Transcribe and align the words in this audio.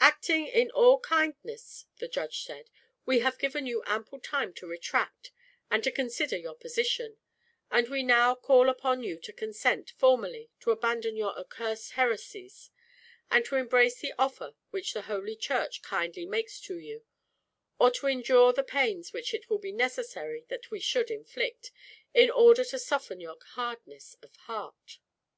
"Acting 0.00 0.46
in 0.46 0.70
all 0.72 1.00
kindness," 1.00 1.86
the 2.00 2.06
judge 2.06 2.44
said, 2.44 2.68
"we 3.06 3.20
have 3.20 3.38
given 3.38 3.64
you 3.66 3.82
ample 3.86 4.20
time 4.20 4.52
to 4.52 4.66
retract, 4.66 5.32
and 5.70 5.82
to 5.82 5.90
consider 5.90 6.36
your 6.36 6.54
position; 6.54 7.16
and 7.70 7.88
we 7.88 8.02
now 8.02 8.34
call 8.34 8.68
upon 8.68 9.02
you 9.02 9.18
to 9.20 9.32
consent, 9.32 9.92
formally, 9.96 10.50
to 10.60 10.70
abandon 10.70 11.16
your 11.16 11.34
accursed 11.38 11.92
heresies, 11.92 12.70
and 13.30 13.46
to 13.46 13.56
embrace 13.56 13.98
the 14.00 14.12
offer 14.18 14.54
which 14.68 14.92
the 14.92 15.00
holy 15.08 15.34
church 15.34 15.80
kindly 15.80 16.26
makes 16.26 16.60
to 16.60 16.76
you; 16.78 17.06
or 17.78 17.90
to 17.90 18.06
endure 18.06 18.52
the 18.52 18.62
pains 18.62 19.14
which 19.14 19.32
it 19.32 19.48
will 19.48 19.56
be 19.58 19.72
necessary 19.72 20.44
that 20.50 20.70
we 20.70 20.78
should 20.78 21.10
inflict, 21.10 21.70
in 22.12 22.30
order 22.30 22.64
to 22.64 22.78
soften 22.78 23.18
your 23.18 23.38
hardness 23.52 24.12
of 24.20 24.36
heart." 24.40 24.98